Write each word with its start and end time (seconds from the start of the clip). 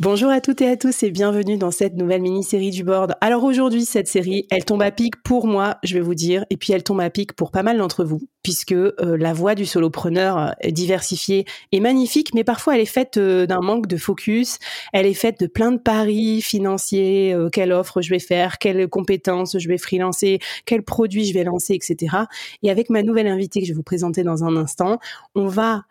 Bonjour 0.00 0.30
à 0.30 0.40
toutes 0.40 0.60
et 0.60 0.68
à 0.68 0.76
tous 0.76 1.02
et 1.02 1.10
bienvenue 1.10 1.56
dans 1.56 1.72
cette 1.72 1.94
nouvelle 1.94 2.22
mini-série 2.22 2.70
du 2.70 2.84
board. 2.84 3.16
Alors 3.20 3.42
aujourd'hui, 3.42 3.84
cette 3.84 4.06
série, 4.06 4.46
elle 4.48 4.64
tombe 4.64 4.82
à 4.82 4.92
pic 4.92 5.20
pour 5.24 5.48
moi, 5.48 5.78
je 5.82 5.94
vais 5.94 6.00
vous 6.00 6.14
dire, 6.14 6.44
et 6.50 6.56
puis 6.56 6.72
elle 6.72 6.84
tombe 6.84 7.00
à 7.00 7.10
pic 7.10 7.32
pour 7.32 7.50
pas 7.50 7.64
mal 7.64 7.78
d'entre 7.78 8.04
vous, 8.04 8.20
puisque 8.44 8.70
euh, 8.70 8.94
la 9.00 9.32
voix 9.32 9.56
du 9.56 9.66
solopreneur 9.66 10.38
euh, 10.38 10.50
est 10.60 10.70
diversifiée 10.70 11.46
et 11.72 11.80
magnifique, 11.80 12.32
mais 12.32 12.44
parfois 12.44 12.76
elle 12.76 12.80
est 12.80 12.86
faite 12.86 13.16
euh, 13.16 13.46
d'un 13.46 13.60
manque 13.60 13.88
de 13.88 13.96
focus, 13.96 14.60
elle 14.92 15.04
est 15.04 15.14
faite 15.14 15.40
de 15.40 15.48
plein 15.48 15.72
de 15.72 15.78
paris 15.78 16.42
financiers, 16.42 17.36
quelle 17.50 17.72
offre 17.72 18.00
je 18.00 18.10
vais 18.10 18.20
faire, 18.20 18.58
quelles 18.58 18.86
compétences 18.86 19.58
je 19.58 19.66
vais 19.66 19.78
freelancer, 19.78 20.38
quel 20.64 20.84
produit 20.84 21.24
je 21.24 21.34
vais 21.34 21.42
lancer, 21.42 21.74
etc. 21.74 22.18
Et 22.62 22.70
avec 22.70 22.88
ma 22.88 23.02
nouvelle 23.02 23.26
invitée 23.26 23.58
que 23.58 23.66
je 23.66 23.72
vais 23.72 23.76
vous 23.76 23.82
présenter 23.82 24.22
dans 24.22 24.44
un 24.44 24.54
instant, 24.54 25.00
on 25.34 25.48
va 25.48 25.82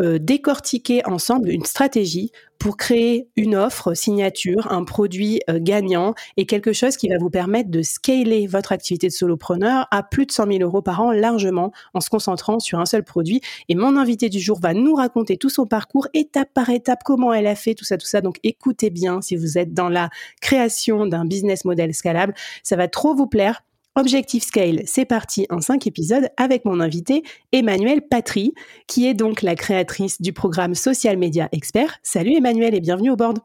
euh, 0.00 0.18
décortiquer 0.18 1.06
ensemble 1.06 1.50
une 1.50 1.64
stratégie 1.64 2.32
pour 2.58 2.78
créer 2.78 3.28
une 3.36 3.54
offre 3.54 3.92
signature, 3.92 4.72
un 4.72 4.84
produit 4.84 5.40
euh, 5.50 5.58
gagnant 5.60 6.14
et 6.38 6.46
quelque 6.46 6.72
chose 6.72 6.96
qui 6.96 7.08
va 7.08 7.18
vous 7.18 7.28
permettre 7.28 7.70
de 7.70 7.82
scaler 7.82 8.46
votre 8.46 8.72
activité 8.72 9.08
de 9.08 9.12
solopreneur 9.12 9.88
à 9.90 10.02
plus 10.02 10.24
de 10.24 10.32
100 10.32 10.46
000 10.46 10.58
euros 10.60 10.80
par 10.80 11.02
an 11.02 11.10
largement 11.10 11.72
en 11.92 12.00
se 12.00 12.08
concentrant 12.08 12.58
sur 12.58 12.78
un 12.78 12.86
seul 12.86 13.04
produit. 13.04 13.42
Et 13.68 13.74
mon 13.74 13.98
invité 13.98 14.30
du 14.30 14.40
jour 14.40 14.58
va 14.60 14.72
nous 14.72 14.94
raconter 14.94 15.36
tout 15.36 15.50
son 15.50 15.66
parcours 15.66 16.08
étape 16.14 16.48
par 16.54 16.70
étape, 16.70 17.00
comment 17.04 17.32
elle 17.34 17.46
a 17.46 17.54
fait 17.54 17.74
tout 17.74 17.84
ça, 17.84 17.98
tout 17.98 18.06
ça. 18.06 18.22
Donc 18.22 18.38
écoutez 18.44 18.88
bien 18.88 19.20
si 19.20 19.36
vous 19.36 19.58
êtes 19.58 19.74
dans 19.74 19.90
la 19.90 20.08
création 20.40 21.04
d'un 21.06 21.26
business 21.26 21.66
model 21.66 21.92
scalable, 21.92 22.32
ça 22.62 22.76
va 22.76 22.88
trop 22.88 23.14
vous 23.14 23.26
plaire. 23.26 23.62
Objectif 23.94 24.42
Scale, 24.42 24.80
c'est 24.86 25.04
parti 25.04 25.46
en 25.50 25.60
cinq 25.60 25.86
épisodes 25.86 26.30
avec 26.38 26.64
mon 26.64 26.80
invité 26.80 27.22
Emmanuel 27.52 28.00
Patry, 28.00 28.54
qui 28.86 29.06
est 29.06 29.12
donc 29.12 29.42
la 29.42 29.54
créatrice 29.54 30.22
du 30.22 30.32
programme 30.32 30.74
Social 30.74 31.18
Media 31.18 31.50
Expert. 31.52 31.98
Salut 32.02 32.34
Emmanuel 32.34 32.74
et 32.74 32.80
bienvenue 32.80 33.10
au 33.10 33.16
board. 33.16 33.40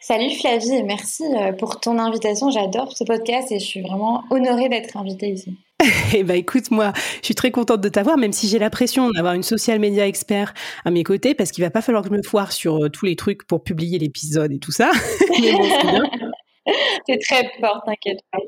Salut 0.00 0.30
Flavie 0.40 0.72
et 0.72 0.82
merci 0.82 1.24
euh, 1.24 1.52
pour 1.52 1.78
ton 1.78 1.98
invitation. 1.98 2.50
J'adore 2.50 2.96
ce 2.96 3.04
podcast 3.04 3.52
et 3.52 3.58
je 3.58 3.66
suis 3.66 3.82
vraiment 3.82 4.24
honorée 4.30 4.70
d'être 4.70 4.96
invitée 4.96 5.32
ici. 5.32 5.58
Eh 6.14 6.24
ben 6.24 6.36
écoute 6.36 6.70
moi, 6.70 6.94
je 7.20 7.26
suis 7.26 7.34
très 7.34 7.50
contente 7.50 7.82
de 7.82 7.88
t'avoir, 7.90 8.16
même 8.16 8.32
si 8.32 8.48
j'ai 8.48 8.58
la 8.58 8.70
pression 8.70 9.10
d'avoir 9.10 9.34
une 9.34 9.42
social 9.42 9.78
media 9.78 10.06
expert 10.06 10.54
à 10.86 10.90
mes 10.90 11.02
côtés, 11.02 11.34
parce 11.34 11.50
qu'il 11.50 11.62
va 11.62 11.70
pas 11.70 11.82
falloir 11.82 12.02
que 12.02 12.08
je 12.08 12.14
me 12.14 12.22
foire 12.22 12.50
sur 12.50 12.82
euh, 12.82 12.88
tous 12.88 13.04
les 13.04 13.14
trucs 13.14 13.46
pour 13.46 13.62
publier 13.62 13.98
l'épisode 13.98 14.52
et 14.52 14.58
tout 14.58 14.72
ça. 14.72 14.90
Mais 15.42 15.52
bon, 15.52 15.66
bien. 15.66 16.25
C'est 17.06 17.18
très 17.18 17.50
fort, 17.60 17.82
t'inquiète 17.86 18.20
pas. 18.32 18.38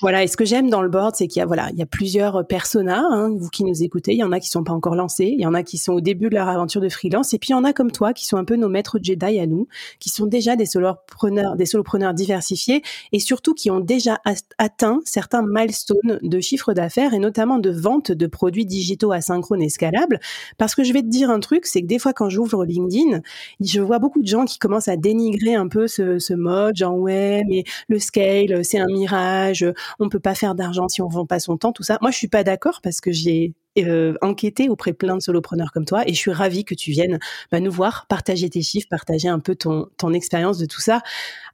Voilà, 0.00 0.22
et 0.22 0.26
ce 0.26 0.36
que 0.36 0.44
j'aime 0.44 0.70
dans 0.70 0.82
le 0.82 0.88
board, 0.88 1.16
c'est 1.16 1.26
qu'il 1.26 1.40
y 1.40 1.42
a 1.42 1.46
voilà, 1.46 1.70
il 1.72 1.78
y 1.78 1.82
a 1.82 1.86
plusieurs 1.86 2.46
personas, 2.46 3.02
hein, 3.10 3.30
vous 3.36 3.48
qui 3.48 3.64
nous 3.64 3.82
écoutez, 3.82 4.12
il 4.12 4.18
y 4.18 4.24
en 4.24 4.32
a 4.32 4.40
qui 4.40 4.48
sont 4.48 4.62
pas 4.62 4.72
encore 4.72 4.94
lancés, 4.94 5.32
il 5.36 5.40
y 5.40 5.46
en 5.46 5.54
a 5.54 5.62
qui 5.62 5.78
sont 5.78 5.94
au 5.94 6.00
début 6.00 6.28
de 6.28 6.34
leur 6.34 6.48
aventure 6.48 6.80
de 6.80 6.88
freelance, 6.88 7.34
et 7.34 7.38
puis 7.38 7.48
il 7.50 7.52
y 7.52 7.54
en 7.56 7.64
a 7.64 7.72
comme 7.72 7.90
toi 7.90 8.12
qui 8.12 8.26
sont 8.26 8.36
un 8.36 8.44
peu 8.44 8.56
nos 8.56 8.68
maîtres 8.68 8.98
Jedi 9.02 9.40
à 9.40 9.46
nous, 9.46 9.68
qui 9.98 10.10
sont 10.10 10.26
déjà 10.26 10.54
des 10.54 10.66
solopreneurs, 10.66 11.56
des 11.56 11.66
solopreneurs 11.66 12.14
diversifiés, 12.14 12.82
et 13.12 13.18
surtout 13.18 13.54
qui 13.54 13.70
ont 13.70 13.80
déjà 13.80 14.18
atteint 14.58 15.00
certains 15.04 15.42
milestones 15.46 16.18
de 16.22 16.40
chiffre 16.40 16.74
d'affaires 16.74 17.14
et 17.14 17.18
notamment 17.18 17.58
de 17.58 17.70
vente 17.70 18.12
de 18.12 18.26
produits 18.26 18.66
digitaux 18.66 19.12
asynchrones 19.12 19.62
et 19.62 19.70
scalables. 19.70 20.20
Parce 20.58 20.74
que 20.74 20.84
je 20.84 20.92
vais 20.92 21.02
te 21.02 21.08
dire 21.08 21.30
un 21.30 21.40
truc, 21.40 21.66
c'est 21.66 21.82
que 21.82 21.86
des 21.86 21.98
fois 21.98 22.12
quand 22.12 22.28
j'ouvre 22.28 22.64
LinkedIn, 22.64 23.20
je 23.60 23.80
vois 23.80 23.98
beaucoup 23.98 24.22
de 24.22 24.26
gens 24.26 24.44
qui 24.44 24.58
commencent 24.58 24.88
à 24.88 24.96
dénigrer 24.96 25.54
un 25.54 25.68
peu 25.68 25.88
ce, 25.88 26.18
ce 26.18 26.34
mode, 26.34 26.76
genre 26.76 26.96
ouais 26.96 27.15
mais 27.48 27.64
le 27.88 27.98
scale, 27.98 28.64
c'est 28.64 28.78
un 28.78 28.86
mirage, 28.86 29.66
on 29.98 30.08
peut 30.08 30.20
pas 30.20 30.34
faire 30.34 30.54
d'argent 30.54 30.88
si 30.88 31.02
on 31.02 31.08
vend 31.08 31.26
pas 31.26 31.40
son 31.40 31.56
temps, 31.56 31.72
tout 31.72 31.82
ça. 31.82 31.98
Moi, 32.00 32.10
je 32.10 32.16
suis 32.16 32.28
pas 32.28 32.44
d'accord 32.44 32.80
parce 32.82 33.00
que 33.00 33.12
j'ai 33.12 33.54
euh, 33.78 34.14
enquêté 34.22 34.70
auprès 34.70 34.94
plein 34.94 35.16
de 35.16 35.20
solopreneurs 35.20 35.70
comme 35.70 35.84
toi 35.84 36.02
et 36.06 36.14
je 36.14 36.18
suis 36.18 36.32
ravie 36.32 36.64
que 36.64 36.74
tu 36.74 36.90
viennes 36.92 37.18
bah, 37.52 37.60
nous 37.60 37.70
voir, 37.70 38.06
partager 38.08 38.48
tes 38.48 38.62
chiffres, 38.62 38.88
partager 38.88 39.28
un 39.28 39.38
peu 39.38 39.54
ton, 39.54 39.88
ton 39.98 40.14
expérience 40.14 40.58
de 40.58 40.64
tout 40.64 40.80
ça. 40.80 41.02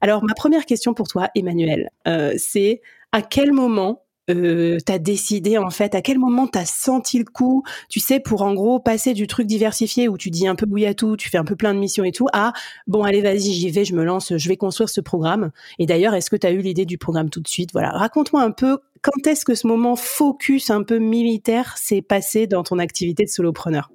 Alors, 0.01 0.23
ma 0.23 0.35
première 0.35 0.65
question 0.65 0.95
pour 0.95 1.09
toi, 1.09 1.31
Emmanuel, 1.35 1.91
euh, 2.07 2.33
c'est 2.37 2.81
à 3.11 3.23
quel 3.23 3.53
moment 3.53 4.02
euh, 4.31 4.79
t'as 4.85 4.99
décidé 4.99 5.59
en 5.59 5.71
fait 5.71 5.95
À 5.95 6.03
quel 6.03 6.19
moment 6.19 6.47
t'as 6.47 6.65
senti 6.65 7.19
le 7.19 7.25
coup 7.25 7.65
Tu 7.89 7.99
sais, 8.01 8.21
pour 8.21 8.43
en 8.43 8.55
gros 8.55 8.79
passer 8.79 9.15
du 9.15 9.27
truc 9.27 9.47
diversifié 9.47 10.09
où 10.09 10.17
tu 10.17 10.31
dis 10.31 10.47
un 10.47 10.55
peu 10.55 10.67
bouille 10.67 10.87
à 10.87 10.95
tout, 10.95 11.17
tu 11.17 11.29
fais 11.29 11.39
un 11.39 11.45
peu 11.45 11.57
plein 11.57 11.75
de 11.75 11.79
missions 11.79 12.05
et 12.05 12.13
tout, 12.13 12.29
à 12.33 12.53
bon 12.87 13.03
allez 13.03 13.21
vas-y 13.21 13.53
j'y 13.53 13.71
vais, 13.71 13.85
je 13.85 13.95
me 13.95 14.05
lance, 14.05 14.37
je 14.37 14.49
vais 14.49 14.57
construire 14.57 14.89
ce 14.89 15.01
programme. 15.01 15.51
Et 15.79 15.87
d'ailleurs, 15.87 16.15
est-ce 16.15 16.31
que 16.31 16.37
tu 16.37 16.47
as 16.47 16.53
eu 16.53 16.59
l'idée 16.59 16.85
du 16.85 16.99
programme 16.99 17.31
tout 17.31 17.41
de 17.41 17.49
suite? 17.49 17.71
Voilà, 17.73 17.91
raconte-moi 17.91 18.43
un 18.43 18.53
peu 18.53 18.79
quand 19.03 19.27
est-ce 19.27 19.45
que 19.45 19.57
ce 19.57 19.67
moment 19.67 19.97
focus 19.97 20.71
un 20.71 20.85
peu 20.85 20.99
militaire 20.99 21.77
s'est 21.77 22.03
passé 22.03 22.47
dans 22.47 22.63
ton 22.63 22.79
activité 22.79 23.25
de 23.25 23.31
solopreneur? 23.31 23.91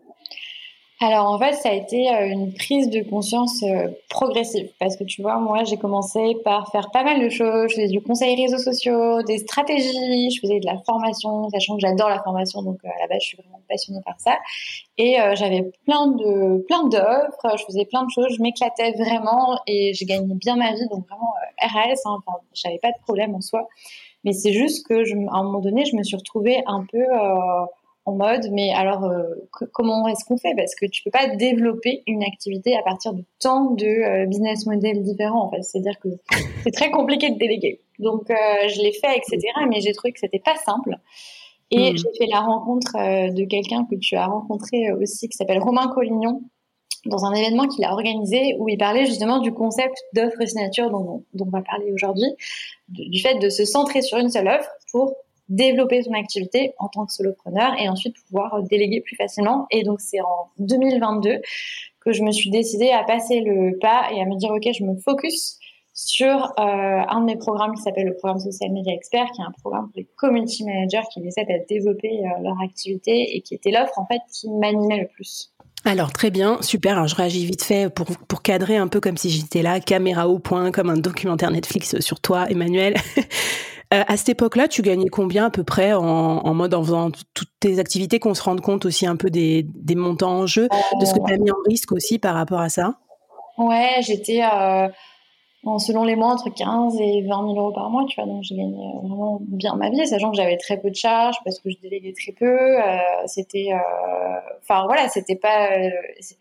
Alors 1.00 1.28
en 1.28 1.38
fait, 1.38 1.54
ça 1.54 1.70
a 1.70 1.74
été 1.74 2.10
euh, 2.12 2.26
une 2.26 2.54
prise 2.54 2.90
de 2.90 3.08
conscience 3.08 3.62
euh, 3.62 3.90
progressive. 4.10 4.72
Parce 4.80 4.98
que 4.98 5.04
tu 5.04 5.22
vois, 5.22 5.38
moi 5.38 5.64
j'ai 5.64 5.78
commencé 5.78 6.36
par 6.44 6.72
faire 6.72 6.90
pas 6.92 7.04
mal 7.04 7.22
de 7.22 7.30
choses. 7.30 7.70
Je 7.70 7.76
faisais 7.76 7.88
du 7.88 8.02
conseil 8.02 8.36
réseaux 8.36 8.58
sociaux, 8.58 9.22
des 9.22 9.38
stratégies, 9.38 10.32
je 10.32 10.40
faisais 10.42 10.60
de 10.60 10.66
la 10.66 10.80
formation, 10.80 11.50
sachant 11.50 11.76
que 11.76 11.82
j'adore 11.82 12.10
la 12.10 12.24
formation, 12.24 12.64
donc 12.64 12.80
euh, 12.84 12.88
à 12.88 13.02
la 13.02 13.08
base 13.08 13.20
je 13.22 13.28
suis 13.28 13.38
vraiment 13.38 13.62
passionnée 13.70 14.02
par 14.04 14.20
ça. 14.20 14.38
Et 14.98 15.18
j'avais 15.36 15.72
plein 15.86 16.08
de 16.08 16.66
plein 16.68 16.88
d'offres, 16.88 17.58
je 17.58 17.64
faisais 17.66 17.86
plein 17.86 18.04
de 18.04 18.10
choses, 18.10 18.34
je 18.36 18.42
m'éclatais 18.42 18.94
vraiment 18.94 19.60
et 19.68 19.94
j'ai 19.94 20.06
gagné 20.06 20.34
bien 20.34 20.56
ma 20.56 20.74
vie, 20.74 20.88
donc 20.90 21.08
vraiment 21.08 21.34
RAS. 21.62 22.02
Hein, 22.06 22.18
j'avais 22.56 22.80
pas 22.80 22.90
de 22.90 22.98
problème 23.04 23.36
en 23.36 23.42
soi, 23.42 23.68
mais 24.24 24.34
c'est 24.34 24.54
juste 24.54 24.88
que 24.88 25.04
je, 25.04 25.16
à 25.16 25.38
un 25.38 25.44
moment 25.44 25.60
donné, 25.60 25.86
je 25.86 25.96
me 25.96 26.02
suis 26.02 26.16
retrouvée 26.16 26.64
un 26.66 26.84
peu 26.92 27.04
en 28.08 28.14
mode, 28.14 28.48
mais 28.54 28.72
alors 28.74 29.04
euh, 29.04 29.24
comment 29.74 30.08
est-ce 30.08 30.24
qu'on 30.24 30.38
fait? 30.38 30.56
Parce 30.56 30.74
que 30.76 30.86
tu 30.86 31.04
peux 31.04 31.12
pas 31.12 31.28
développer 31.28 32.04
une 32.08 32.24
activité 32.24 32.76
à 32.78 32.82
partir 32.82 33.14
de 33.14 33.24
tant 33.40 33.72
de 33.72 33.86
euh, 33.86 34.26
business 34.26 34.66
models 34.66 35.04
différents. 35.04 35.44
En 35.44 35.52
fait, 35.52 35.62
c'est-à-dire 35.62 36.00
que 36.00 36.08
c'est 36.64 36.72
très 36.72 36.90
compliqué 36.90 37.32
de 37.32 37.38
déléguer. 37.38 37.82
Donc 38.00 38.32
euh, 38.32 38.34
je 38.70 38.82
l'ai 38.82 38.94
fait, 38.94 39.18
etc. 39.18 39.40
Mais 39.70 39.82
j'ai 39.82 39.92
trouvé 39.92 40.14
que 40.14 40.20
c'était 40.20 40.40
pas 40.40 40.56
simple. 40.56 40.96
Et 41.70 41.92
hmm. 41.92 41.98
j'ai 41.98 42.18
fait 42.18 42.28
la 42.32 42.40
rencontre 42.40 42.94
de 42.94 43.44
quelqu'un 43.44 43.86
que 43.92 43.96
tu 43.96 44.16
as 44.16 44.26
rencontré 44.26 44.90
aussi, 44.94 45.28
qui 45.28 45.36
s'appelle 45.36 45.60
Romain 45.60 45.90
Collignon, 45.90 46.42
dans 47.06 47.26
un 47.26 47.34
événement 47.34 47.68
qu'il 47.68 47.84
a 47.84 47.92
organisé 47.92 48.56
où 48.58 48.70
il 48.70 48.78
parlait 48.78 49.06
justement 49.06 49.40
du 49.40 49.52
concept 49.52 49.98
d'offre 50.14 50.46
signature 50.46 50.90
dont, 50.90 51.26
dont 51.34 51.46
on 51.46 51.50
va 51.50 51.62
parler 51.62 51.92
aujourd'hui, 51.92 52.30
du 52.88 53.20
fait 53.20 53.36
de 53.40 53.50
se 53.50 53.66
centrer 53.66 54.02
sur 54.02 54.18
une 54.18 54.30
seule 54.30 54.48
offre 54.48 54.70
pour 54.94 55.14
développer 55.50 56.04
son 56.04 56.14
activité 56.14 56.74
en 56.80 56.88
tant 56.88 57.06
que 57.06 57.14
solopreneur 57.14 57.74
et 57.80 57.90
ensuite 57.90 58.16
pouvoir 58.28 58.62
déléguer 58.64 59.02
plus 59.02 59.16
facilement. 59.16 59.68
Et 59.72 59.84
donc 59.84 60.02
c'est 60.02 60.22
en 60.22 60.50
2022 60.60 61.42
que 62.00 62.12
je 62.12 62.24
me 62.24 62.32
suis 62.32 62.50
décidée 62.50 62.92
à 62.92 63.04
passer 63.04 63.42
le 63.42 63.78
pas 63.80 64.10
et 64.14 64.22
à 64.22 64.26
me 64.26 64.36
dire 64.36 64.52
ok 64.52 64.68
je 64.74 64.84
me 64.84 64.96
focus 64.96 65.60
sur 65.94 66.30
euh, 66.30 66.54
un 66.60 67.22
de 67.22 67.26
mes 67.26 67.38
programmes 67.38 67.74
qui 67.74 67.82
s'appelle 67.82 68.06
le 68.06 68.14
programme 68.14 68.40
Social 68.40 68.72
Media 68.72 68.94
Expert, 68.94 69.26
qui 69.34 69.42
est 69.42 69.46
un 69.46 69.52
programme 69.60 69.86
pour 69.86 69.94
les 69.96 70.08
community 70.16 70.64
managers 70.64 71.02
qui 71.12 71.26
essaient 71.26 71.52
à 71.52 71.58
développer 71.68 72.20
euh, 72.20 72.44
leur 72.44 72.62
activité 72.64 73.36
et 73.36 73.42
qui 73.42 73.56
était 73.56 73.72
l'offre 73.72 73.98
en 73.98 74.06
fait 74.06 74.20
qui 74.32 74.48
m'animait 74.48 75.00
le 75.02 75.08
plus. 75.08 75.52
Alors 75.86 76.12
très 76.12 76.30
bien, 76.30 76.62
super. 76.62 77.08
Je 77.08 77.16
réagis 77.16 77.46
vite 77.46 77.64
fait 77.64 77.90
pour, 77.90 78.06
pour 78.28 78.44
cadrer 78.44 78.78
un 78.78 78.88
peu 78.88 79.00
comme 79.00 79.18
si 79.18 79.32
j'étais 79.32 79.64
là, 79.64 79.80
caméra 79.80 80.28
au 80.28 80.38
point, 80.38 80.72
comme 80.72 80.92
un 80.92 80.98
documentaire 80.98 81.50
Netflix 81.50 82.00
sur 82.00 82.20
toi, 82.20 82.48
Emmanuel. 82.48 82.94
Euh, 83.94 84.04
à 84.08 84.18
cette 84.18 84.30
époque-là, 84.30 84.68
tu 84.68 84.82
gagnais 84.82 85.08
combien 85.08 85.46
à 85.46 85.50
peu 85.50 85.64
près 85.64 85.94
en, 85.94 86.04
en 86.04 86.54
mode 86.54 86.74
en 86.74 86.84
faisant 86.84 87.10
toutes 87.34 87.52
tes 87.60 87.80
activités, 87.80 88.20
qu'on 88.20 88.34
se 88.34 88.44
rende 88.44 88.62
compte 88.62 88.86
aussi 88.86 89.08
un 89.08 89.16
peu 89.16 89.30
des, 89.30 89.66
montants 89.96 90.40
en 90.40 90.46
jeu, 90.46 90.68
de 91.00 91.06
ce 91.06 91.14
que 91.14 91.26
tu 91.26 91.34
as 91.34 91.38
mis 91.38 91.52
en 91.52 91.58
risque 91.66 91.92
aussi 91.94 92.20
par 92.20 92.36
rapport 92.36 92.60
à 92.60 92.70
ça? 92.70 92.96
Ouais, 93.58 93.96
j'étais 94.02 94.42
euh, 94.44 94.90
selon 95.80 96.04
les 96.04 96.16
mois 96.16 96.34
entre 96.34 96.54
15 96.54 96.96
et 97.00 97.22
20 97.22 97.28
000 97.28 97.56
euros 97.56 97.72
par 97.72 97.90
mois, 97.90 98.04
tu 98.10 98.20
vois. 98.20 98.30
Donc 98.30 98.44
j'ai 98.44 98.56
gagné 98.56 98.76
euh, 98.76 99.08
vraiment 99.08 99.40
bien 99.42 99.76
ma 99.76 99.90
vie, 99.90 100.06
sachant 100.06 100.32
que 100.32 100.38
j'avais 100.38 100.58
très 100.58 100.80
peu 100.80 100.90
de 100.90 100.96
charges 100.96 101.38
parce 101.46 101.60
que 101.60 101.70
je 101.70 101.78
déléguais 101.82 102.14
très 102.14 102.34
peu. 102.34 102.78
C'était, 103.26 103.70
enfin 104.62 104.86
voilà, 104.86 105.08
c'était 105.08 105.38
pas 105.38 105.70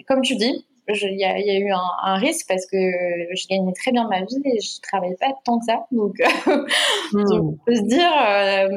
comme 0.09 0.23
tu 0.23 0.35
dis 0.35 0.67
il 0.89 1.19
y, 1.19 1.25
a, 1.25 1.59
eu 1.59 1.73
un, 2.03 2.17
risque 2.17 2.47
parce 2.49 2.67
que 2.67 2.77
je 2.77 3.49
gagnais 3.49 3.73
très 3.73 3.93
bien 3.93 4.07
ma 4.09 4.21
vie 4.21 4.41
et 4.45 4.61
je 4.61 4.81
travaillais 4.81 5.17
pas 5.19 5.33
tant 5.45 5.59
que 5.59 5.65
ça. 5.67 5.87
Donc, 5.91 6.15
hmm. 7.13 7.25
on 7.33 7.57
peut 7.65 7.75
se 7.75 7.83
dire 7.83 8.13
euh, 8.29 8.69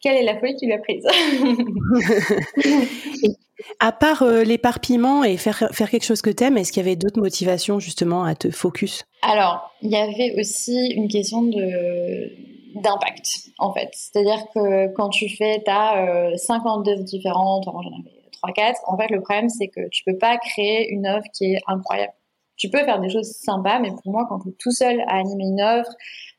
quelle 0.00 0.16
est 0.16 0.24
la 0.24 0.38
folie 0.38 0.56
qui 0.56 0.66
l'a 0.66 0.78
prise. 0.78 1.06
à 3.80 3.92
part 3.92 4.22
euh, 4.22 4.44
l'éparpillement 4.44 5.24
et 5.24 5.36
faire, 5.36 5.68
faire 5.72 5.90
quelque 5.90 6.04
chose 6.04 6.22
que 6.22 6.30
tu 6.30 6.44
aimes, 6.44 6.56
est-ce 6.58 6.72
qu'il 6.72 6.82
y 6.82 6.86
avait 6.86 6.96
d'autres 6.96 7.20
motivations 7.20 7.80
justement 7.80 8.24
à 8.24 8.34
te 8.34 8.50
focus? 8.50 9.04
Alors, 9.22 9.70
il 9.82 9.90
y 9.90 9.96
avait 9.96 10.34
aussi 10.38 10.92
une 10.94 11.08
question 11.08 11.42
de 11.42 12.50
d'impact 12.74 13.50
en 13.58 13.72
fait. 13.72 13.90
C'est-à-dire 13.92 14.44
que 14.54 14.94
quand 14.94 15.08
tu 15.08 15.28
fais, 15.28 15.60
tu 15.64 15.70
as 15.70 16.36
50 16.36 16.86
œuvres 16.86 17.02
différentes, 17.02 17.64
j'en 17.64 17.78
avais 17.78 18.19
3-4. 18.44 18.74
En 18.86 18.96
fait, 18.96 19.10
le 19.10 19.20
problème, 19.20 19.48
c'est 19.48 19.68
que 19.68 19.88
tu 19.88 20.02
peux 20.04 20.18
pas 20.18 20.38
créer 20.38 20.90
une 20.90 21.06
offre 21.06 21.26
qui 21.32 21.54
est 21.54 21.60
incroyable. 21.66 22.12
Tu 22.56 22.68
peux 22.68 22.84
faire 22.84 23.00
des 23.00 23.08
choses 23.08 23.32
sympas, 23.32 23.78
mais 23.78 23.90
pour 23.90 24.12
moi, 24.12 24.26
quand 24.28 24.40
tu 24.40 24.50
es 24.50 24.52
tout 24.58 24.70
seul 24.70 25.00
à 25.08 25.16
animer 25.16 25.44
une 25.44 25.62
offre, 25.62 25.92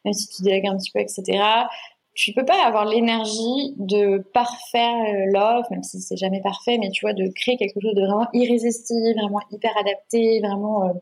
même 0.06 0.14
si 0.14 0.28
tu 0.30 0.44
délègues 0.44 0.68
un 0.68 0.78
petit 0.78 0.92
peu, 0.92 1.00
etc., 1.00 1.42
tu 2.14 2.34
peux 2.34 2.46
pas 2.46 2.66
avoir 2.66 2.86
l'énergie 2.86 3.74
de 3.78 4.20
parfaire 4.34 4.96
euh, 4.96 5.32
l'offre, 5.32 5.72
même 5.72 5.84
si 5.84 6.02
c'est 6.02 6.18
jamais 6.18 6.42
parfait, 6.42 6.78
mais 6.78 6.90
tu 6.90 7.06
vois, 7.06 7.14
de 7.14 7.28
créer 7.34 7.58
quelque 7.58 7.80
chose 7.82 7.96
de 7.96 8.02
vraiment 8.02 8.28
irrésistible, 8.34 9.18
vraiment 9.18 9.40
hyper 9.50 9.72
adapté, 9.78 10.42
vraiment 10.42 10.90
euh, 10.90 10.94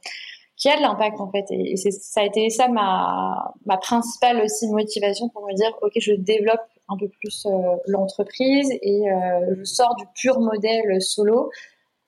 qui 0.56 0.70
a 0.70 0.78
de 0.78 0.82
l'impact 0.82 1.20
en 1.20 1.32
fait. 1.32 1.46
Et, 1.50 1.76
ça 1.78 2.22
a 2.22 2.26
été 2.26 2.50
ça 2.50 2.68
ma 2.68 3.78
principale 3.82 4.42
aussi 4.44 4.68
motivation 4.68 5.30
pour 5.30 5.46
me 5.48 5.54
dire, 5.54 5.72
ok, 5.82 5.94
je 6.00 6.14
développe 6.14 6.62
un 6.90 6.98
peu 6.98 7.08
plus 7.08 7.46
euh, 7.46 7.76
l'entreprise 7.88 8.72
et 8.82 9.12
euh, 9.12 9.56
je 9.58 9.64
sors 9.64 9.96
du 9.96 10.06
pur 10.16 10.40
modèle 10.40 11.02
solo 11.02 11.50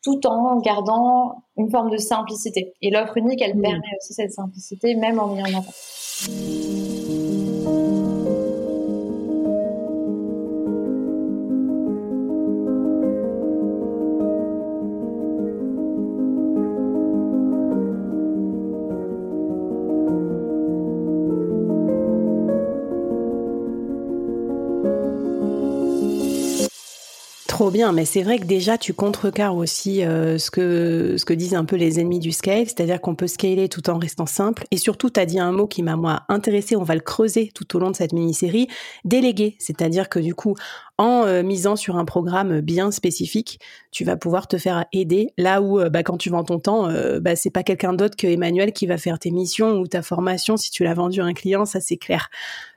tout 0.03 0.25
en 0.25 0.59
gardant 0.59 1.43
une 1.57 1.69
forme 1.69 1.91
de 1.91 1.97
simplicité. 1.97 2.73
Et 2.81 2.89
l'offre 2.89 3.17
unique, 3.17 3.41
elle 3.41 3.59
permet 3.59 3.77
aussi 3.99 4.13
cette 4.13 4.31
simplicité, 4.31 4.95
même 4.95 5.19
en 5.19 5.35
ayant 5.35 5.59
un 5.59 6.80
Trop 27.61 27.69
bien, 27.69 27.91
mais 27.91 28.05
c'est 28.05 28.23
vrai 28.23 28.39
que 28.39 28.45
déjà 28.45 28.79
tu 28.79 28.91
contrecarres 28.91 29.55
aussi 29.55 30.03
euh, 30.03 30.39
ce 30.39 30.49
que 30.49 31.13
ce 31.15 31.25
que 31.25 31.33
disent 31.35 31.53
un 31.53 31.63
peu 31.63 31.75
les 31.75 31.99
ennemis 31.99 32.17
du 32.17 32.31
scale, 32.31 32.65
c'est-à-dire 32.65 32.99
qu'on 32.99 33.13
peut 33.13 33.27
scaler 33.27 33.69
tout 33.69 33.87
en 33.91 33.99
restant 33.99 34.25
simple. 34.25 34.63
Et 34.71 34.77
surtout, 34.77 35.11
tu 35.11 35.19
as 35.19 35.27
dit 35.27 35.37
un 35.37 35.51
mot 35.51 35.67
qui 35.67 35.83
m'a 35.83 35.95
moi 35.95 36.23
intéressé, 36.27 36.75
on 36.75 36.81
va 36.81 36.95
le 36.95 37.01
creuser 37.01 37.51
tout 37.53 37.75
au 37.75 37.79
long 37.79 37.91
de 37.91 37.95
cette 37.95 38.13
mini-série, 38.13 38.67
déléguer, 39.05 39.57
c'est-à-dire 39.59 40.09
que 40.09 40.17
du 40.17 40.33
coup, 40.33 40.55
en 40.97 41.27
euh, 41.27 41.43
misant 41.43 41.75
sur 41.75 41.97
un 41.97 42.05
programme 42.05 42.61
bien 42.61 42.89
spécifique, 42.89 43.59
tu 43.91 44.05
vas 44.05 44.17
pouvoir 44.17 44.47
te 44.47 44.57
faire 44.57 44.85
aider 44.91 45.29
là 45.37 45.61
où 45.61 45.79
euh, 45.79 45.91
bah, 45.91 46.01
quand 46.01 46.17
tu 46.17 46.31
vends 46.31 46.43
ton 46.43 46.57
temps, 46.57 46.89
bah, 47.21 47.35
c'est 47.35 47.51
pas 47.51 47.61
quelqu'un 47.61 47.93
d'autre 47.93 48.15
que 48.17 48.25
Emmanuel 48.25 48.73
qui 48.73 48.87
va 48.87 48.97
faire 48.97 49.19
tes 49.19 49.29
missions 49.29 49.73
ou 49.77 49.85
ta 49.85 50.01
formation 50.01 50.57
si 50.57 50.71
tu 50.71 50.83
l'as 50.83 50.95
vendu 50.95 51.21
à 51.21 51.25
un 51.25 51.33
client, 51.33 51.65
ça 51.65 51.79
c'est 51.79 51.97
clair. 51.97 52.31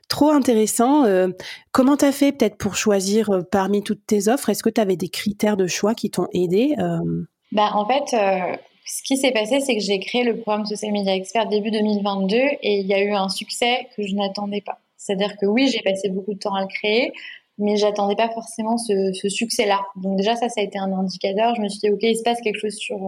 Trop 0.08 0.30
intéressant. 0.30 1.04
Euh, 1.04 1.28
comment 1.72 1.96
tu 1.96 2.10
fait 2.12 2.32
peut-être 2.32 2.56
pour 2.56 2.76
choisir 2.76 3.30
euh, 3.30 3.42
parmi 3.42 3.82
toutes 3.82 4.06
tes 4.06 4.28
offres? 4.28 4.50
Est-ce 4.50 4.62
que 4.62 4.70
tu 4.70 4.80
avais 4.80 4.96
des 4.96 5.08
critères 5.08 5.56
de 5.56 5.66
choix 5.66 5.94
qui 5.94 6.10
t'ont 6.10 6.28
aidé 6.32 6.74
euh? 6.78 7.24
bah, 7.52 7.70
En 7.74 7.86
fait, 7.86 8.14
ce 8.86 9.02
qui 9.02 9.16
s'est 9.16 9.32
passé, 9.32 9.60
c'est 9.60 9.74
que 9.74 9.82
j'ai 9.82 9.98
créé 10.00 10.24
le 10.24 10.38
programme 10.38 10.66
Social 10.66 10.92
Media 10.92 11.14
Expert 11.14 11.48
début 11.48 11.70
2022 11.70 12.36
et 12.36 12.80
il 12.80 12.86
y 12.86 12.94
a 12.94 13.02
eu 13.02 13.12
un 13.12 13.28
succès 13.28 13.88
que 13.96 14.06
je 14.06 14.14
n'attendais 14.14 14.60
pas. 14.60 14.78
C'est-à-dire 14.96 15.36
que 15.36 15.46
oui, 15.46 15.68
j'ai 15.68 15.80
passé 15.80 16.08
beaucoup 16.10 16.34
de 16.34 16.38
temps 16.38 16.54
à 16.54 16.62
le 16.62 16.68
créer, 16.68 17.12
mais 17.58 17.76
j'attendais 17.76 18.16
pas 18.16 18.28
forcément 18.30 18.76
ce, 18.76 19.12
succès-là. 19.28 19.80
Donc 19.96 20.18
déjà, 20.18 20.36
ça, 20.36 20.48
ça 20.48 20.60
a 20.60 20.64
été 20.64 20.78
un 20.78 20.92
indicateur. 20.92 21.54
Je 21.54 21.62
me 21.62 21.68
suis 21.68 21.80
dit, 21.80 21.90
OK, 21.90 22.02
il 22.02 22.16
se 22.16 22.22
passe 22.22 22.40
quelque 22.42 22.58
chose 22.58 22.74
sur, 22.74 22.98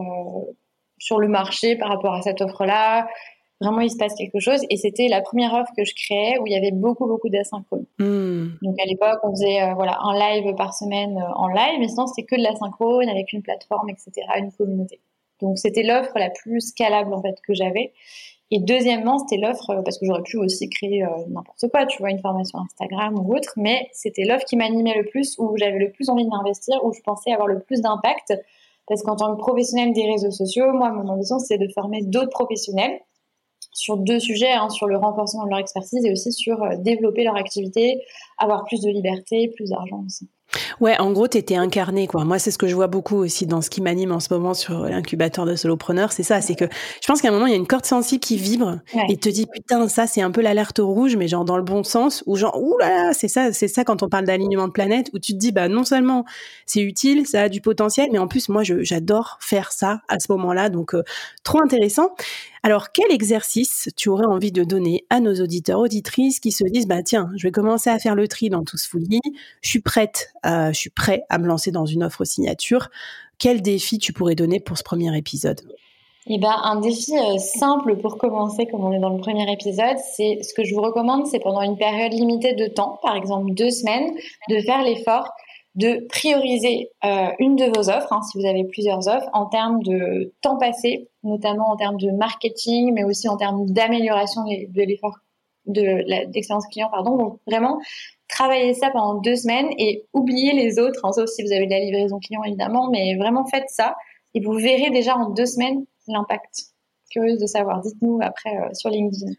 sur 0.99 1.19
le 1.19 1.29
marché 1.29 1.77
par 1.77 1.89
rapport 1.89 2.15
à 2.15 2.23
cette 2.23 2.41
offre-là 2.41 3.07
vraiment 3.61 3.81
il 3.81 3.91
se 3.91 3.97
passe 3.97 4.15
quelque 4.15 4.41
chose. 4.41 4.61
Et 4.71 4.77
c'était 4.77 5.09
la 5.09 5.21
première 5.21 5.55
offre 5.55 5.73
que 5.77 5.85
je 5.85 5.95
créais 5.95 6.39
où 6.39 6.47
il 6.47 6.53
y 6.53 6.57
avait 6.57 6.73
beaucoup, 6.73 7.07
beaucoup 7.07 7.29
d'asynchrone. 7.29 7.87
Hmm. 7.99 8.49
Donc 8.63 8.77
à 8.81 8.87
l'époque, 8.87 9.19
on 9.23 9.31
faisait 9.31 9.63
euh, 9.63 9.75
voilà, 9.75 9.99
un 10.03 10.19
live 10.19 10.55
par 10.57 10.75
semaine 10.75 11.17
euh, 11.17 11.35
en 11.35 11.49
live, 11.49 11.79
mais 11.81 11.89
sinon 11.89 12.07
c'était 12.07 12.27
que 12.27 12.37
de 12.37 12.43
l'asynchrone 12.43 13.09
avec 13.09 13.33
une 13.33 13.43
plateforme, 13.43 13.89
etc., 13.91 14.13
une 14.39 14.53
communauté. 14.53 15.01
Donc 15.41 15.59
c'était 15.59 15.83
l'offre 15.83 16.19
la 16.19 16.31
plus 16.31 16.61
scalable 16.61 17.13
en 17.13 17.23
fait 17.23 17.37
que 17.47 17.55
j'avais. 17.55 17.93
Et 18.53 18.61
deuxièmement, 18.61 19.19
c'était 19.19 19.39
l'offre, 19.39 19.71
euh, 19.71 19.83
parce 19.83 19.99
que 19.99 20.07
j'aurais 20.07 20.23
pu 20.23 20.37
aussi 20.37 20.69
créer 20.69 21.05
n'importe 21.29 21.65
quoi, 21.73 21.85
tu 21.87 21.99
vois, 21.99 22.11
une 22.11 22.21
formation 22.21 22.61
Instagram 22.61 23.19
ou 23.19 23.35
autre, 23.35 23.53
mais 23.57 23.89
c'était 23.93 24.23
l'offre 24.25 24.45
qui 24.45 24.57
m'animait 24.57 24.97
le 24.97 25.05
plus, 25.05 25.37
où 25.39 25.57
j'avais 25.57 25.79
le 25.79 25.91
plus 25.91 26.09
envie 26.11 26.25
de 26.25 26.31
m'investir, 26.31 26.79
où 26.85 26.93
je 26.93 27.01
pensais 27.01 27.33
avoir 27.33 27.49
le 27.49 27.59
plus 27.59 27.81
d'impact. 27.81 28.35
Parce 28.87 29.03
qu'en 29.03 29.17
tant 29.17 29.35
que 29.35 29.41
professionnel 29.41 29.93
des 29.93 30.07
réseaux 30.09 30.31
sociaux, 30.31 30.73
moi, 30.73 30.91
mon 30.91 31.09
ambition, 31.09 31.41
c'est 31.41 31.59
de 31.59 31.67
former 31.75 32.03
d'autres 32.03 32.31
professionnels 32.31 33.01
sur 33.77 33.99
deux 33.99 34.19
sujets, 34.19 34.53
hein, 34.53 34.71
sur 34.71 34.87
le 34.87 34.97
renforcement 34.97 35.45
de 35.45 35.51
leur 35.51 35.59
expertise 35.59 36.05
et 36.05 36.11
aussi 36.11 36.33
sur 36.33 36.63
euh, 36.63 36.77
développer 36.79 37.25
leur 37.25 37.37
activité, 37.37 38.01
avoir 38.39 38.65
plus 38.65 38.81
de 38.81 38.91
liberté, 38.91 39.53
plus 39.55 39.71
d'argent 39.71 40.03
aussi. 40.07 40.29
Ouais, 40.81 40.99
en 40.99 41.13
gros, 41.13 41.27
t'étais 41.27 41.57
incarné, 41.57 42.07
quoi. 42.07 42.25
Moi, 42.25 42.39
c'est 42.39 42.51
ce 42.51 42.59
que 42.59 42.67
je 42.67 42.75
vois 42.75 42.87
beaucoup 42.87 43.17
aussi 43.17 43.47
dans 43.47 43.61
ce 43.61 43.69
qui 43.69 43.83
m'anime 43.83 44.13
en 44.13 44.21
ce 44.21 44.33
moment 44.33 44.55
sur 44.55 44.85
l'incubateur 44.85 45.45
de 45.45 45.57
solopreneurs. 45.57 46.13
C'est 46.13 46.23
ça, 46.23 46.41
c'est 46.41 46.55
que 46.55 46.67
je 46.67 47.07
pense 47.07 47.21
qu'à 47.21 47.29
un 47.29 47.33
moment, 47.33 47.47
il 47.47 47.51
y 47.51 47.55
a 47.55 47.59
une 47.59 47.67
corde 47.67 47.85
sensible 47.85 48.21
qui 48.21 48.37
vibre 48.37 48.79
et 49.09 49.17
te 49.17 49.29
dit, 49.29 49.47
putain, 49.47 49.89
ça, 49.89 50.07
c'est 50.07 50.23
un 50.23 50.31
peu 50.31 50.41
l'alerte 50.41 50.79
rouge, 50.79 51.17
mais 51.17 51.29
genre 51.29 51.45
dans 51.45 51.57
le 51.57 51.63
bon 51.63 51.83
sens, 51.83 52.23
ou 52.27 52.37
genre, 52.37 52.57
ouh 52.61 52.79
là 52.79 52.89
là, 52.89 53.13
c'est 53.13 53.29
ça, 53.29 53.53
c'est 53.53 53.69
ça 53.69 53.85
quand 53.85 54.03
on 54.03 54.09
parle 54.09 54.25
d'alignement 54.25 54.69
de 54.69 54.73
planète, 54.73 55.11
où 55.13 55.19
tu 55.19 55.33
te 55.33 55.39
dis, 55.39 55.53
bah, 55.53 55.69
non 55.69 55.85
seulement 55.85 56.25
c'est 56.65 56.81
utile, 56.81 57.27
ça 57.27 57.43
a 57.43 57.49
du 57.49 57.61
potentiel, 57.61 58.09
mais 58.13 58.19
en 58.19 58.29
plus, 58.29 58.49
moi, 58.49 58.63
j'adore 58.63 59.39
faire 59.41 59.73
ça 59.73 60.01
à 60.09 60.19
ce 60.21 60.31
moment-là. 60.33 60.71
Donc, 60.71 60.95
euh, 60.95 61.03
trop 61.43 61.61
intéressant. 61.61 62.11
Alors, 62.67 62.91
quel 62.91 63.13
exercice 63.13 63.91
tu 63.97 64.09
aurais 64.09 64.27
envie 64.27 64.51
de 64.51 64.65
donner 64.65 65.05
à 65.09 65.21
nos 65.21 65.35
auditeurs, 65.35 65.79
auditrices 65.79 66.41
qui 66.41 66.51
se 66.51 66.65
disent, 66.65 66.89
bah, 66.89 67.01
tiens, 67.05 67.31
je 67.37 67.47
vais 67.47 67.53
commencer 67.53 67.91
à 67.91 68.01
faire 68.01 68.17
le 68.17 68.27
tri 68.27 68.51
dans 68.51 68.65
tout 68.65 68.77
ce 68.77 68.89
fouillis, 68.89 69.21
je 69.63 69.69
suis 69.69 69.79
prête 69.79 70.33
euh, 70.45 70.73
à 71.29 71.39
me 71.39 71.47
lancer 71.47 71.71
dans 71.71 71.87
une 71.87 72.03
offre 72.03 72.25
signature. 72.25 72.89
Quel 73.39 73.63
défi 73.63 73.99
tu 73.99 74.13
pourrais 74.13 74.35
donner 74.35 74.59
pour 74.59 74.77
ce 74.77 74.83
premier 74.83 75.17
épisode? 75.17 75.61
Eh 76.27 76.39
ben, 76.39 76.57
un 76.65 76.81
défi 76.81 77.17
euh, 77.17 77.39
simple 77.39 77.99
pour 77.99 78.19
commencer, 78.19 78.67
comme 78.67 78.85
on 78.85 78.91
est 78.91 78.99
dans 78.99 79.11
le 79.11 79.21
premier 79.21 79.49
épisode, 79.53 79.99
c'est 80.17 80.41
ce 80.43 80.53
que 80.53 80.65
je 80.65 80.75
vous 80.75 80.83
recommande, 80.83 81.25
c'est 81.29 81.39
pendant 81.39 81.63
une 81.63 81.77
période 81.77 82.15
limitée 82.15 82.55
de 82.55 82.67
temps, 82.67 82.99
par 83.01 83.15
exemple 83.15 83.53
deux 83.55 83.71
semaines, 83.71 84.13
de 84.49 84.59
faire 84.63 84.83
l'effort 84.83 85.31
de 85.77 86.07
prioriser 86.09 86.91
euh, 87.05 87.29
une 87.39 87.55
de 87.57 87.67
vos 87.67 87.91
offres, 87.91 88.13
hein, 88.13 88.23
si 88.23 88.39
vous 88.39 88.47
avez 88.47 88.65
plusieurs 88.65 89.09
offres, 89.09 89.29
en 89.33 89.47
termes 89.47 89.83
de 89.83 90.33
temps 90.41 90.57
passé, 90.57 91.09
notamment 91.23 91.71
en 91.71 91.77
termes 91.77 91.99
de 91.99 92.11
marketing, 92.11 92.93
mais 92.95 93.05
aussi 93.05 93.29
en 93.29 93.37
termes 93.37 93.67
d'amélioration 93.67 94.43
de 94.45 94.83
l'effort 94.83 95.19
de 95.67 96.71
client, 96.71 96.89
pardon. 96.91 97.17
Donc 97.17 97.41
vraiment, 97.47 97.79
travaillez 98.29 98.75
ça 98.75 98.91
pendant 98.91 99.21
deux 99.21 99.37
semaines 99.37 99.69
et 99.79 100.07
oubliez 100.13 100.53
les 100.53 100.79
autres, 100.79 101.05
hein, 101.05 101.13
sauf 101.13 101.29
si 101.29 101.43
vous 101.43 101.53
avez 101.53 101.67
de 101.67 101.71
la 101.71 101.81
livraison 101.81 102.19
client 102.19 102.43
évidemment, 102.45 102.89
mais 102.91 103.17
vraiment 103.17 103.45
faites 103.47 103.69
ça 103.69 103.95
et 104.35 104.41
vous 104.41 104.53
verrez 104.53 104.91
déjà 104.91 105.17
en 105.17 105.31
deux 105.31 105.47
semaines 105.47 105.85
l'impact. 106.09 106.67
Curieuse 107.11 107.39
de 107.39 107.47
savoir, 107.47 107.81
dites-nous 107.81 108.19
après 108.23 108.57
euh, 108.57 108.69
sur 108.75 108.91
LinkedIn. 108.91 109.33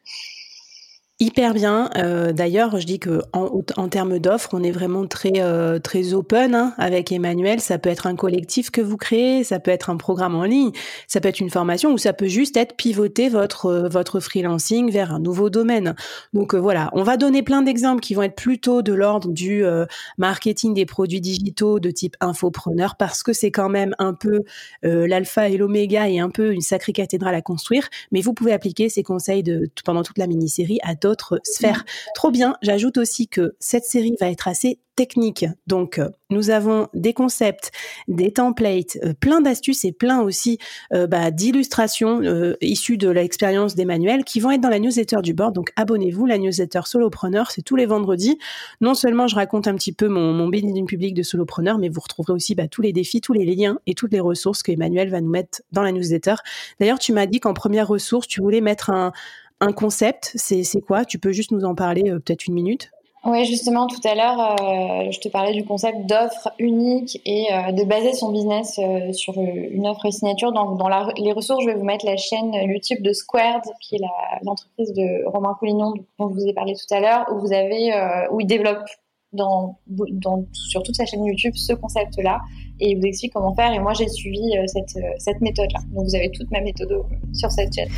Hyper 1.20 1.56
bien. 1.56 1.90
Euh, 1.98 2.32
d'ailleurs, 2.32 2.80
je 2.80 2.86
dis 2.86 3.00
que 3.00 3.24
en, 3.34 3.64
en 3.76 3.90
termes 3.90 4.20
d'offres, 4.20 4.52
on 4.54 4.62
est 4.62 4.70
vraiment 4.70 5.08
très 5.08 5.34
euh, 5.38 5.80
très 5.80 6.14
open 6.14 6.54
hein, 6.54 6.76
avec 6.78 7.12
Emmanuel. 7.12 7.60
Ça 7.60 7.80
peut 7.80 7.90
être 7.90 8.06
un 8.06 8.16
collectif 8.16 8.70
que 8.70 8.82
vous 8.82 8.98
créez, 8.98 9.44
ça 9.44 9.60
peut 9.60 9.72
être 9.72 9.90
un 9.90 9.98
programme 9.98 10.36
en 10.36 10.44
ligne, 10.44 10.70
ça 11.08 11.20
peut 11.20 11.28
être 11.28 11.40
une 11.40 11.50
formation 11.50 11.92
ou 11.92 11.98
ça 11.98 12.14
peut 12.14 12.28
juste 12.28 12.56
être 12.56 12.76
pivoter 12.76 13.30
votre 13.30 13.66
euh, 13.66 13.90
votre 13.90 14.20
freelancing 14.20 14.92
vers 14.92 15.12
un 15.12 15.20
nouveau 15.20 15.50
domaine. 15.50 15.96
Donc 16.34 16.54
voilà, 16.54 16.92
on 16.94 17.02
va 17.02 17.18
donner 17.18 17.42
plein 17.42 17.64
d'exemples 17.64 18.02
qui 18.02 18.14
vont 18.14 18.22
être 18.22 18.36
plutôt 18.36 18.84
de 18.84 18.94
l'ordre 18.94 19.30
du 19.30 19.64
marketing 20.20 20.76
des 20.76 20.86
produits 20.86 21.22
digitaux 21.22 21.80
de 21.80 21.90
type 21.90 22.16
infopreneur 22.20 22.96
parce 22.96 23.24
que 23.24 23.34
c'est 23.34 23.50
quand 23.50 23.70
même 23.70 23.96
un 23.98 24.14
peu 24.14 24.44
l'alpha 24.84 25.50
et 25.50 25.58
l'oméga 25.58 26.08
et 26.10 26.20
un 26.20 26.30
peu 26.30 26.54
une 26.54 26.62
sacrée 26.62 26.94
cathédrale 26.94 27.34
à 27.34 27.42
construire. 27.42 27.90
Mais 28.12 28.22
vous 28.22 28.34
pouvez 28.34 28.54
appliquer 28.54 28.90
ces 28.90 29.02
conseils 29.04 29.42
de 29.42 29.70
pendant 29.84 30.04
toute 30.04 30.20
la 30.20 30.28
mini-série 30.28 30.80
à 30.84 30.96
d'autres 31.08 31.40
sphères. 31.44 31.86
Trop 32.16 32.32
bien. 32.32 32.56
J'ajoute 32.62 32.98
aussi 32.98 33.28
que 33.28 33.56
cette 33.60 33.86
série 33.86 34.16
va 34.20 34.30
être 34.30 34.48
assez 34.48 34.80
technique. 34.98 35.46
Donc, 35.68 36.00
euh, 36.00 36.10
nous 36.32 36.50
avons 36.50 36.88
des 36.94 37.14
concepts, 37.14 37.72
des 38.10 38.34
templates, 38.34 38.98
euh, 39.06 39.14
plein 39.14 39.40
d'astuces 39.40 39.86
et 39.86 39.94
plein 39.94 40.22
aussi 40.22 40.58
euh, 40.92 41.08
bah, 41.08 41.32
d'illustrations 41.32 42.20
issues 42.62 42.98
de 42.98 43.08
l'expérience 43.10 43.76
d'Emmanuel 43.76 44.24
qui 44.26 44.40
vont 44.40 44.52
être 44.52 44.60
dans 44.60 44.70
la 44.70 44.80
newsletter 44.80 45.18
du 45.22 45.34
board. 45.34 45.54
Donc, 45.54 45.72
abonnez-vous. 45.76 46.26
La 46.26 46.40
newsletter 46.40 46.82
Solopreneur, 46.86 47.52
c'est 47.52 47.62
tous 47.62 47.76
les 47.76 47.86
vendredis. 47.86 48.40
Non 48.82 48.96
seulement 48.96 49.28
je 49.28 49.36
raconte 49.36 49.68
un 49.68 49.76
petit 49.76 49.94
peu 49.94 50.08
mon, 50.08 50.34
mon 50.34 50.48
building 50.48 50.88
public 50.88 51.14
de 51.14 51.22
Solopreneur, 51.22 51.78
mais 51.78 51.90
vous 51.90 52.02
retrouverez 52.02 52.34
aussi 52.34 52.56
bah, 52.56 52.68
tous 52.68 52.82
les 52.82 52.92
défis, 52.92 53.22
tous 53.22 53.34
les 53.34 53.46
liens 53.46 53.78
et 53.86 53.94
toutes 53.94 54.12
les 54.12 54.20
ressources 54.20 54.64
que 54.64 54.72
Emmanuel 54.72 55.10
va 55.10 55.22
nous 55.22 55.30
mettre 55.30 55.62
dans 55.72 55.84
la 55.84 55.92
newsletter. 55.92 56.36
D'ailleurs, 56.80 57.00
tu 57.00 57.14
m'as 57.14 57.28
dit 57.28 57.40
qu'en 57.40 57.54
première 57.54 57.88
ressource, 57.88 58.28
tu 58.28 58.42
voulais 58.42 58.62
mettre 58.62 58.90
un, 58.90 59.12
un 59.60 59.72
concept, 59.72 60.32
c'est 60.36 60.82
quoi? 60.86 61.06
Tu 61.06 61.20
peux 61.20 61.32
juste 61.32 61.52
nous 61.52 61.64
en 61.66 61.76
parler 61.76 62.10
euh, 62.10 62.20
peut-être 62.20 62.48
une 62.48 62.54
minute? 62.54 62.92
Oui, 63.26 63.44
justement, 63.46 63.88
tout 63.88 64.00
à 64.06 64.16
l'heure, 64.16 64.40
euh, 64.40 65.12
je 65.12 65.20
te 65.20 65.28
parlais 65.28 65.52
du 65.52 65.66
concept 65.66 66.06
d'offre 66.06 66.50
unique 66.60 67.20
et 67.26 67.48
euh, 67.52 67.72
de 67.72 67.84
baser 67.84 68.14
son 68.14 68.32
business 68.32 68.80
sur 69.12 69.34
une 69.38 69.86
offre 69.88 70.10
signature. 70.12 70.54
Dans 70.54 70.90
les 71.18 71.32
ressources, 71.34 71.64
je 71.64 71.70
vais 71.70 71.76
vous 71.76 71.84
mettre 71.84 72.06
la 72.06 72.16
chaîne 72.16 72.54
YouTube 72.54 73.02
de 73.02 73.12
Squared, 73.12 73.64
qui 73.82 73.96
est 73.96 74.02
l'entreprise 74.44 74.94
de 74.94 75.28
Romain 75.28 75.58
Collignon 75.60 75.94
dont 76.20 76.30
je 76.30 76.36
vous 76.36 76.46
ai 76.46 76.54
parlé 76.54 76.74
tout 76.74 76.94
à 76.94 77.02
l'heure, 77.02 77.26
où 77.34 77.40
vous 77.40 77.52
avez, 77.52 77.92
où 78.32 78.40
il 78.40 78.48
développe 78.48 78.86
sur 80.54 80.84
toute 80.84 80.96
sa 80.96 81.06
chaîne 81.06 81.26
YouTube 81.26 81.54
ce 81.56 81.74
concept-là 81.74 82.40
et 82.80 82.92
il 82.92 82.98
vous 82.98 83.08
explique 83.08 83.34
comment 83.34 83.54
faire. 83.56 83.74
Et 83.74 83.80
moi, 83.80 83.92
j'ai 83.94 84.08
suivi 84.08 84.54
cette, 84.68 85.04
cette 85.18 85.42
méthode-là. 85.42 85.80
Donc, 85.92 86.06
vous 86.06 86.16
avez 86.16 86.32
toute 86.32 86.50
ma 86.52 86.62
méthode 86.62 87.04
sur 87.34 87.52
cette 87.52 87.74
chaîne. 87.74 87.90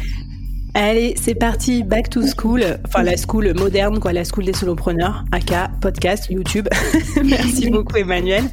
Allez, 0.75 1.15
c'est 1.19 1.35
parti, 1.35 1.83
back 1.83 2.09
to 2.09 2.21
school, 2.27 2.63
enfin 2.85 3.03
la 3.03 3.17
school 3.17 3.53
moderne, 3.57 3.99
quoi, 3.99 4.13
la 4.13 4.23
school 4.23 4.45
des 4.45 4.53
solopreneurs, 4.53 5.25
aka 5.31 5.71
podcast, 5.81 6.27
YouTube. 6.29 6.67
Merci 7.23 7.69
beaucoup 7.71 7.97
Emmanuel. 7.97 8.43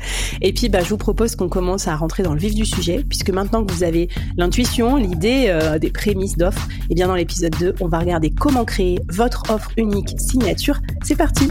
Et 0.41 0.53
puis, 0.53 0.69
bah, 0.69 0.81
je 0.83 0.89
vous 0.89 0.97
propose 0.97 1.37
qu'on 1.37 1.49
commence 1.49 1.89
à 1.89 1.97
rentrer 1.97 2.23
dans 2.23 2.33
le 2.33 2.41
vif 2.41 2.55
du 2.55 2.65
sujet, 2.65 3.05
puisque 3.07 3.31
maintenant 3.31 3.65
que 3.65 3.73
vous 3.73 3.83
avez 3.83 4.09
l'intuition, 4.37 4.97
l'idée 4.97 5.47
euh, 5.49 5.79
des 5.79 5.91
prémices 5.91 6.37
d'offres, 6.37 6.67
et 6.69 6.87
eh 6.91 6.95
bien 6.95 7.07
dans 7.07 7.17
l'épisode 7.17 7.55
2, 7.59 7.75
on 7.81 7.89
va 7.89 7.99
regarder 7.99 8.31
comment 8.31 8.65
créer 8.65 8.99
votre 9.09 9.51
offre 9.51 9.71
unique 9.77 10.19
signature. 10.19 10.81
C'est 11.03 11.17
parti. 11.17 11.49